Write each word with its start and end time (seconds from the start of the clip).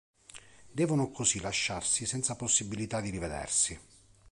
Devono 0.71 1.11
così 1.11 1.39
lasciarsi 1.41 2.07
senza 2.07 2.35
possibilità 2.35 2.99
di 3.01 3.11
rivedersi. 3.11 3.79